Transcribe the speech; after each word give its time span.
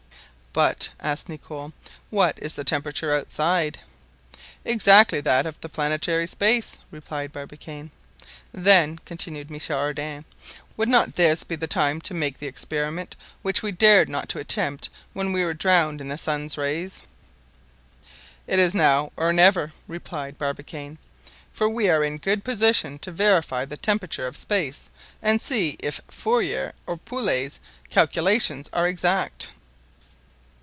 "But," 0.53 0.89
asked 0.99 1.29
Nicholl, 1.29 1.71
"what 2.09 2.37
is 2.41 2.55
the 2.55 2.65
temperature 2.65 3.15
outside?" 3.15 3.79
"Exactly 4.65 5.21
that 5.21 5.45
of 5.45 5.57
the 5.61 5.69
planetary 5.69 6.27
space," 6.27 6.77
replied 6.91 7.31
Barbicane. 7.31 7.89
"Then," 8.51 8.97
continued 9.05 9.49
Michel 9.49 9.79
Ardan, 9.79 10.25
"would 10.75 10.89
not 10.89 11.13
this 11.13 11.45
be 11.45 11.55
the 11.55 11.67
time 11.67 12.01
to 12.01 12.13
make 12.13 12.37
the 12.39 12.47
experiment 12.47 13.15
which 13.43 13.63
we 13.63 13.71
dared 13.71 14.09
not 14.09 14.35
attempt 14.35 14.89
when 15.13 15.31
we 15.31 15.45
were 15.45 15.53
drowned 15.53 16.01
in 16.01 16.09
the 16.09 16.17
sun's 16.17 16.57
rays? 16.57 17.03
"It 18.45 18.59
is 18.59 18.75
now 18.75 19.13
or 19.15 19.31
never," 19.31 19.71
replied 19.87 20.37
Barbicane, 20.37 20.97
"for 21.53 21.69
we 21.69 21.89
are 21.89 22.03
in 22.03 22.15
a 22.15 22.17
good 22.17 22.43
position 22.43 22.99
to 22.99 23.11
verify 23.13 23.63
the 23.63 23.77
temperature 23.77 24.27
of 24.27 24.35
space, 24.35 24.89
and 25.21 25.41
see 25.41 25.77
if 25.79 26.01
Fourier 26.09 26.73
or 26.87 26.97
Pouillet's 26.97 27.61
calculations 27.89 28.69
are 28.73 28.85
exact." 28.85 29.51